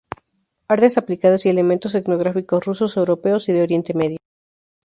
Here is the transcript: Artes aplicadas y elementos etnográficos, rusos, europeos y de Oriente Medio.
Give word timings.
Artes 0.67 0.97
aplicadas 0.97 1.45
y 1.45 1.49
elementos 1.49 1.93
etnográficos, 1.93 2.65
rusos, 2.65 2.97
europeos 2.97 3.47
y 3.49 3.53
de 3.53 3.61
Oriente 3.61 3.93
Medio. 3.93 4.17